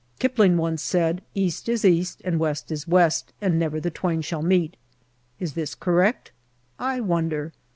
[0.17, 4.41] Kipling once said" East is East and West is West, and never the twain shall
[4.41, 4.75] meet."
[5.39, 6.31] Is this correct?
[6.79, 7.53] I wonder.